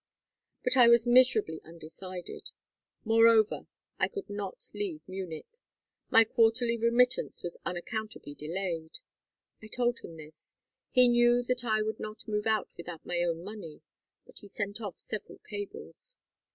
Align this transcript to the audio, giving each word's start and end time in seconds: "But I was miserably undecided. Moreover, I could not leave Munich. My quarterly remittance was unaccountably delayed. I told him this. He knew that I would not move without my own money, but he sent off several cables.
"But 0.63 0.75
I 0.77 0.87
was 0.87 1.05
miserably 1.05 1.61
undecided. 1.63 2.49
Moreover, 3.05 3.67
I 3.99 4.07
could 4.07 4.31
not 4.31 4.67
leave 4.73 5.07
Munich. 5.07 5.45
My 6.09 6.23
quarterly 6.23 6.75
remittance 6.75 7.43
was 7.43 7.59
unaccountably 7.65 8.33
delayed. 8.33 8.97
I 9.61 9.67
told 9.67 9.99
him 9.99 10.17
this. 10.17 10.57
He 10.89 11.07
knew 11.07 11.43
that 11.43 11.63
I 11.63 11.83
would 11.83 11.99
not 11.99 12.27
move 12.27 12.45
without 12.77 13.05
my 13.05 13.19
own 13.19 13.43
money, 13.43 13.83
but 14.25 14.39
he 14.39 14.47
sent 14.47 14.81
off 14.81 14.99
several 14.99 15.37
cables. 15.47 16.15